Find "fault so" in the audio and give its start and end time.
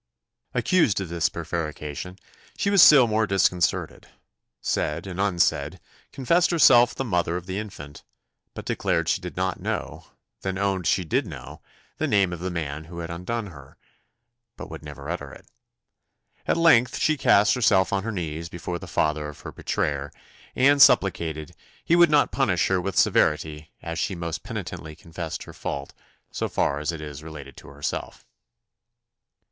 25.53-26.49